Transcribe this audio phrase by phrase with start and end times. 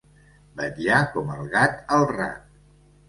[0.61, 2.49] Vetllar com el gat al rat.